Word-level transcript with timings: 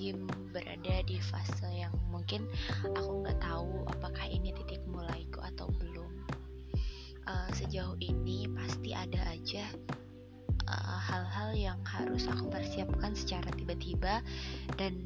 lagi 0.00 0.16
berada 0.48 0.96
di 1.04 1.20
fase 1.20 1.68
yang 1.76 1.92
mungkin 2.08 2.48
aku 2.96 3.20
nggak 3.20 3.36
tahu 3.36 3.84
apakah 3.84 4.24
ini 4.32 4.48
titik 4.56 4.80
mulaiku 4.88 5.44
atau 5.44 5.68
belum. 5.76 6.24
Uh, 7.28 7.52
sejauh 7.52 8.00
ini 8.00 8.48
pasti 8.48 8.96
ada 8.96 9.20
aja 9.28 9.60
eh, 10.64 11.00
hal-hal 11.04 11.52
uh, 11.52 11.60
yang 11.68 11.78
harus 11.84 12.24
aku 12.32 12.48
persiapkan 12.48 13.12
secara 13.12 13.52
tiba-tiba. 13.52 14.24
Dan 14.80 15.04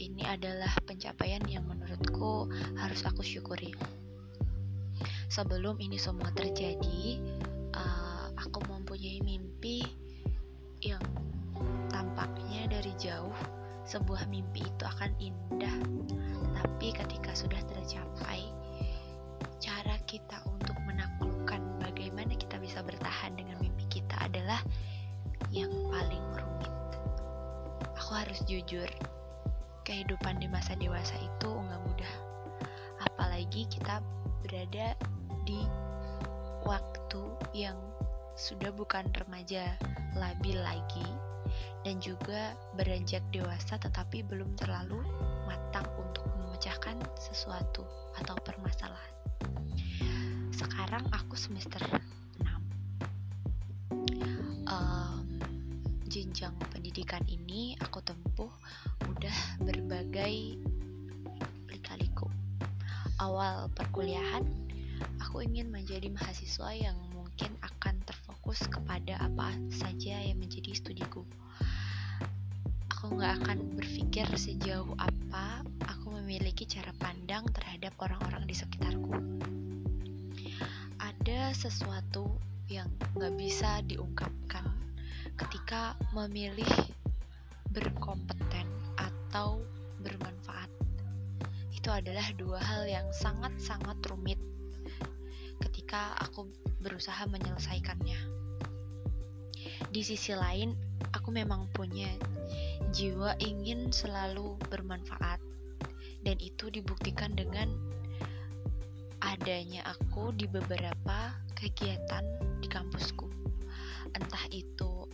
ini 0.00 0.24
adalah 0.24 0.72
pencapaian 0.88 1.44
yang 1.44 1.68
menurutku 1.68 2.48
harus 2.80 3.04
aku 3.04 3.20
syukuri. 3.20 3.76
Sebelum 5.28 5.76
ini 5.76 6.00
semua 6.00 6.32
terjadi 6.32 7.20
uh, 7.76 8.32
aku 8.40 8.64
mempunyai 8.64 9.20
mimpi 9.20 9.84
yang 10.80 11.04
tampaknya 11.92 12.72
dari 12.72 12.96
jauh 12.96 13.60
sebuah 13.82 14.30
mimpi 14.30 14.62
itu 14.62 14.84
akan 14.86 15.10
indah, 15.18 15.76
tapi 16.54 16.94
ketika 16.94 17.34
sudah 17.34 17.58
tercapai, 17.66 18.46
cara 19.58 19.98
kita 20.06 20.38
untuk 20.46 20.78
menaklukkan 20.86 21.60
bagaimana 21.82 22.34
kita 22.38 22.58
bisa 22.62 22.82
bertahan 22.82 23.34
dengan 23.34 23.58
mimpi 23.58 23.86
kita 23.90 24.14
adalah 24.22 24.62
yang 25.50 25.70
paling 25.90 26.24
rumit. 26.38 26.74
Aku 27.98 28.12
harus 28.14 28.38
jujur, 28.46 28.86
kehidupan 29.82 30.38
di 30.38 30.46
masa 30.46 30.78
dewasa 30.78 31.18
itu 31.18 31.50
nggak 31.50 31.82
mudah. 31.82 32.14
Apalagi 33.02 33.66
kita 33.66 33.98
berada 34.46 34.94
di 35.42 35.66
waktu 36.62 37.22
yang 37.50 37.74
sudah 38.38 38.70
bukan 38.70 39.10
remaja 39.12 39.74
labil 40.14 40.56
lagi 40.62 41.04
dan 41.82 41.98
juga 41.98 42.54
beranjak 42.78 43.22
dewasa 43.34 43.78
tetapi 43.78 44.22
belum 44.26 44.54
terlalu 44.54 45.02
matang 45.46 45.86
untuk 45.98 46.26
memecahkan 46.38 46.94
sesuatu 47.18 47.82
atau 48.22 48.36
permasalahan. 48.46 49.14
Sekarang 50.54 51.02
aku 51.10 51.34
semester 51.34 51.82
6. 52.38 52.46
Um, 54.70 55.26
jenjang 56.06 56.54
pendidikan 56.70 57.24
ini 57.26 57.74
aku 57.82 57.98
tempuh 58.04 58.52
udah 59.10 59.36
berbagai 59.64 60.60
lika-liku. 61.66 62.30
Awal 63.18 63.72
perkuliahan, 63.74 64.46
aku 65.18 65.42
ingin 65.42 65.72
menjadi 65.72 66.12
mahasiswa 66.12 66.70
yang 66.76 66.94
mungkin 67.10 67.50
akan 67.64 67.98
terfokus 68.42 68.66
kepada 68.66 69.14
apa 69.22 69.54
saja 69.70 70.18
yang 70.18 70.34
menjadi 70.42 70.74
studiku. 70.74 71.22
Aku 72.90 73.14
nggak 73.14 73.38
akan 73.38 73.78
berpikir 73.78 74.26
sejauh 74.34 74.98
apa 74.98 75.62
aku 75.86 76.10
memiliki 76.18 76.66
cara 76.66 76.90
pandang 76.98 77.46
terhadap 77.54 77.94
orang-orang 78.02 78.42
di 78.50 78.50
sekitarku. 78.58 79.14
Ada 80.98 81.54
sesuatu 81.54 82.34
yang 82.66 82.90
nggak 83.14 83.30
bisa 83.38 83.78
diungkapkan 83.86 84.66
ketika 85.38 85.94
memilih 86.10 86.66
berkompeten 87.70 88.66
atau 88.98 89.62
bermanfaat. 90.02 90.66
Itu 91.70 91.94
adalah 91.94 92.26
dua 92.34 92.58
hal 92.58 92.90
yang 92.90 93.06
sangat-sangat 93.14 94.02
rumit 94.10 94.42
ketika 95.62 96.18
aku 96.18 96.50
berusaha 96.82 97.24
menyelesaikannya. 97.30 98.18
Di 99.88 100.02
sisi 100.02 100.34
lain, 100.34 100.74
aku 101.14 101.30
memang 101.30 101.70
punya 101.70 102.10
jiwa 102.90 103.38
ingin 103.40 103.94
selalu 103.94 104.58
bermanfaat, 104.68 105.38
dan 106.26 106.36
itu 106.42 106.68
dibuktikan 106.68 107.32
dengan 107.32 107.70
adanya 109.22 109.86
aku 109.86 110.34
di 110.34 110.50
beberapa 110.50 111.32
kegiatan 111.54 112.24
di 112.58 112.66
kampusku. 112.66 113.30
Entah 114.12 114.44
itu 114.50 115.06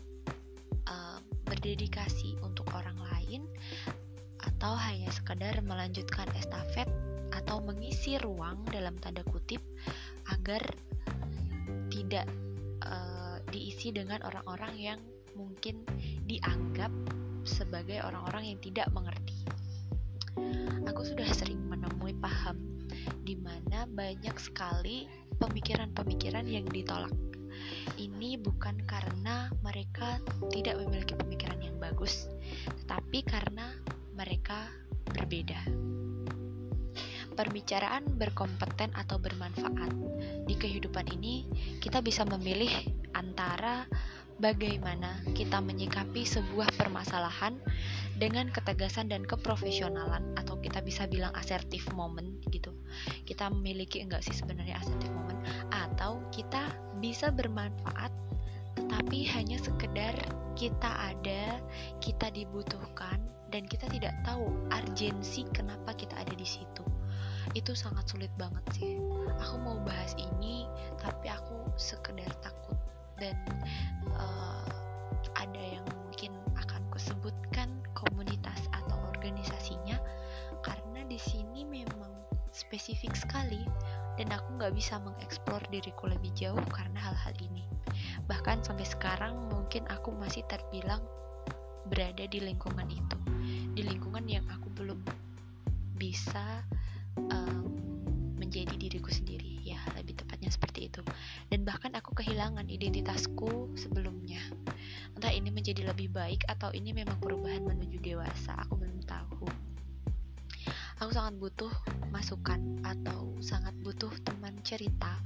uh, 0.88 1.18
berdedikasi 1.44 2.40
untuk 2.40 2.66
orang 2.72 2.96
lain 3.12 3.44
atau 4.42 4.74
hanya 4.74 5.12
sekedar 5.12 5.60
melanjutkan 5.60 6.26
estafet 6.34 6.88
atau 7.30 7.60
mengisi 7.60 8.16
ruang 8.18 8.64
dalam 8.72 8.96
tanda 8.98 9.22
kutip 9.28 9.60
agar 10.32 10.64
tidak 11.98 12.26
uh, 12.86 13.42
diisi 13.50 13.91
dengan 13.91 14.22
orang-orang 14.22 14.75
yang 14.78 15.00
mungkin 15.34 15.82
dianggap 16.31 16.91
sebagai 17.42 17.98
orang-orang 18.06 18.54
yang 18.54 18.59
tidak 18.62 18.86
mengerti. 18.94 19.42
Aku 20.87 21.03
sudah 21.03 21.26
sering 21.34 21.58
menemui 21.66 22.14
paham 22.22 22.58
di 23.26 23.34
mana 23.34 23.84
banyak 23.91 24.34
sekali 24.38 25.10
pemikiran-pemikiran 25.42 26.47
yang 26.47 26.66
ditolak. 26.70 27.12
Ini 27.98 28.38
bukan 28.38 28.78
karena 28.87 29.50
mereka 29.66 30.22
tidak 30.54 30.78
memiliki 30.78 31.19
pemikiran 31.19 31.58
yang 31.58 31.76
bagus, 31.82 32.31
tetapi 32.87 33.26
karena 33.26 33.75
mereka 34.14 34.70
berbeda. 35.10 35.58
Perbicaraan 37.38 38.19
berkompeten 38.19 38.91
atau 38.99 39.22
bermanfaat. 39.22 39.94
Di 40.43 40.59
kehidupan 40.59 41.06
ini, 41.15 41.47
kita 41.78 42.03
bisa 42.03 42.26
memilih 42.26 42.66
antara 43.15 43.87
bagaimana 44.43 45.22
kita 45.38 45.62
menyikapi 45.62 46.26
sebuah 46.26 46.75
permasalahan 46.75 47.54
dengan 48.19 48.50
ketegasan 48.50 49.06
dan 49.06 49.22
keprofesionalan 49.22 50.34
atau 50.34 50.59
kita 50.59 50.82
bisa 50.82 51.06
bilang 51.06 51.31
asertif 51.38 51.87
moment 51.94 52.43
gitu. 52.50 52.75
Kita 53.22 53.47
memiliki 53.55 54.03
enggak 54.03 54.26
sih 54.26 54.34
sebenarnya 54.34 54.82
asertif 54.82 55.10
moment? 55.15 55.38
Atau 55.70 56.19
kita 56.34 56.75
bisa 56.99 57.31
bermanfaat 57.31 58.10
tetapi 58.75 59.26
hanya 59.31 59.59
sekedar 59.62 60.15
kita 60.59 60.91
ada, 61.15 61.62
kita 62.03 62.31
dibutuhkan, 62.34 63.19
dan 63.50 63.66
kita 63.66 63.87
tidak 63.91 64.15
tahu 64.22 64.49
urgensi 64.70 65.47
kenapa 65.55 65.94
kita 65.94 66.15
ada 66.19 66.34
di 66.34 66.47
situ. 66.47 66.97
Itu 67.56 67.72
sangat 67.72 68.10
sulit 68.10 68.32
banget 68.36 68.64
sih. 68.76 68.98
Aku 69.41 69.56
mau 69.60 69.78
bahas 69.84 70.12
ini, 70.19 70.66
tapi 71.00 71.31
aku 71.31 71.69
sekedar 71.78 72.28
takut 72.42 72.76
dan 73.19 73.34
uh, 74.14 74.66
ada 75.38 75.62
yang 75.62 75.87
mungkin 76.06 76.34
akan 76.58 76.82
kusebutkan 76.94 77.70
komunitas 77.94 78.70
atau 78.70 78.98
organisasinya 79.14 79.98
karena 80.62 81.03
di 81.06 81.19
sini 81.19 81.66
memang 81.66 82.10
spesifik 82.54 83.14
sekali 83.14 83.62
dan 84.19 84.31
aku 84.34 84.58
nggak 84.58 84.75
bisa 84.75 84.98
mengeksplor 85.03 85.62
diriku 85.70 86.10
lebih 86.10 86.31
jauh 86.34 86.62
karena 86.75 86.98
hal-hal 86.98 87.34
ini 87.42 87.66
bahkan 88.26 88.62
sampai 88.62 88.87
sekarang 88.87 89.34
mungkin 89.50 89.87
aku 89.91 90.14
masih 90.14 90.42
terbilang 90.50 91.03
berada 91.87 92.26
di 92.26 92.42
lingkungan 92.42 92.87
itu 92.91 93.19
di 93.75 93.82
lingkungan 93.87 94.26
yang 94.26 94.47
aku 94.50 94.70
belum 94.75 95.00
bisa 95.98 96.62
diriku 98.88 99.12
sendiri. 99.12 99.60
Ya 99.62 99.76
lebih 99.93 100.16
tepatnya 100.16 100.49
seperti 100.49 100.88
itu. 100.88 101.04
Dan 101.53 101.69
bahkan 101.69 101.93
aku 101.93 102.16
kehilangan 102.16 102.66
identitasku 102.72 103.76
sebelumnya. 103.76 104.41
Entah 105.12 105.31
ini 105.31 105.53
menjadi 105.53 105.84
lebih 105.84 106.09
baik 106.09 106.49
atau 106.49 106.72
ini 106.72 106.97
memang 106.97 107.21
perubahan 107.21 107.69
menuju 107.69 108.00
dewasa 108.00 108.56
aku 108.56 108.81
belum 108.81 109.04
tahu. 109.04 109.44
Aku 110.99 111.15
sangat 111.15 111.38
butuh 111.38 111.71
masukan 112.10 112.82
atau 112.82 113.37
sangat 113.38 113.76
butuh 113.84 114.11
teman 114.25 114.56
cerita. 114.64 115.20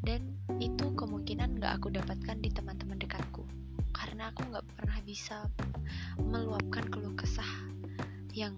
Dan 0.00 0.36
itu 0.60 0.92
kemungkinan 0.96 1.60
gak 1.60 1.82
aku 1.82 1.92
dapatkan 1.92 2.36
di 2.38 2.52
teman-teman 2.52 3.00
dekatku. 3.00 3.42
Karena 3.90 4.30
aku 4.30 4.44
gak 4.52 4.64
pernah 4.76 5.00
bisa 5.02 5.48
meluapkan 6.20 6.86
keluh 6.88 7.16
kesah 7.18 7.48
yang 8.36 8.54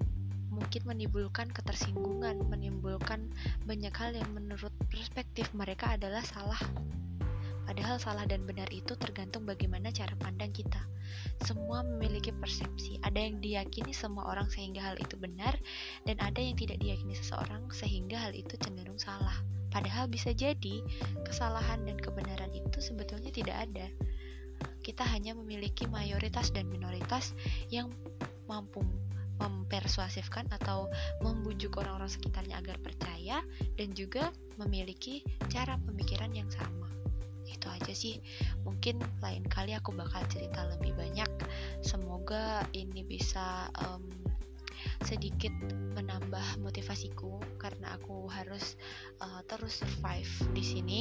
mungkin 0.52 0.84
menimbulkan 0.84 1.48
ketersinggungan, 1.48 2.44
menimbulkan 2.52 3.32
banyak 3.64 3.92
hal 3.96 4.12
yang 4.12 4.28
menurut 4.36 4.70
perspektif 4.92 5.48
mereka 5.56 5.96
adalah 5.96 6.20
salah. 6.20 6.60
Padahal 7.64 7.96
salah 7.96 8.28
dan 8.28 8.44
benar 8.44 8.68
itu 8.68 8.92
tergantung 9.00 9.48
bagaimana 9.48 9.88
cara 9.88 10.12
pandang 10.20 10.52
kita. 10.52 10.82
Semua 11.40 11.80
memiliki 11.80 12.28
persepsi. 12.28 13.00
Ada 13.00 13.16
yang 13.16 13.40
diyakini 13.40 13.96
semua 13.96 14.28
orang 14.28 14.50
sehingga 14.52 14.92
hal 14.92 15.00
itu 15.00 15.16
benar, 15.16 15.56
dan 16.04 16.20
ada 16.20 16.36
yang 16.42 16.58
tidak 16.58 16.82
diyakini 16.82 17.16
seseorang 17.16 17.72
sehingga 17.72 18.20
hal 18.20 18.36
itu 18.36 18.58
cenderung 18.60 19.00
salah. 19.00 19.34
Padahal 19.72 20.04
bisa 20.04 20.36
jadi 20.36 20.84
kesalahan 21.24 21.88
dan 21.88 21.96
kebenaran 21.96 22.52
itu 22.52 22.78
sebetulnya 22.82 23.32
tidak 23.32 23.56
ada. 23.56 23.86
Kita 24.84 25.06
hanya 25.08 25.32
memiliki 25.32 25.88
mayoritas 25.88 26.52
dan 26.52 26.68
minoritas 26.68 27.32
yang 27.72 27.88
mampu 28.44 28.84
mempersuasifkan 29.40 30.50
atau 30.52 30.90
membujuk 31.24 31.80
orang-orang 31.80 32.10
sekitarnya 32.10 32.60
agar 32.60 32.76
percaya 32.82 33.40
dan 33.78 33.88
juga 33.96 34.28
memiliki 34.60 35.24
cara 35.48 35.78
pemikiran 35.80 36.32
yang 36.34 36.48
sama. 36.52 36.88
Itu 37.48 37.70
aja 37.70 37.92
sih. 37.94 38.20
Mungkin 38.66 39.00
lain 39.22 39.44
kali 39.48 39.72
aku 39.72 39.94
bakal 39.94 40.22
cerita 40.28 40.66
lebih 40.76 40.92
banyak. 40.98 41.30
Semoga 41.80 42.66
ini 42.76 43.06
bisa 43.06 43.70
um, 43.80 44.04
sedikit 45.06 45.52
menambah 45.94 46.58
motivasiku 46.62 47.38
karena 47.58 47.94
aku 47.96 48.26
harus 48.30 48.74
uh, 49.22 49.42
terus 49.46 49.82
survive 49.82 50.30
di 50.54 50.64
sini 50.64 51.00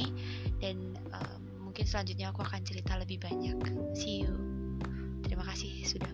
dan 0.62 0.94
um, 1.10 1.70
mungkin 1.70 1.86
selanjutnya 1.88 2.30
aku 2.30 2.46
akan 2.46 2.62
cerita 2.62 2.94
lebih 2.98 3.22
banyak. 3.22 3.58
See 3.96 4.26
you. 4.26 4.34
Terima 5.22 5.46
kasih. 5.46 5.82
sudah 5.86 6.12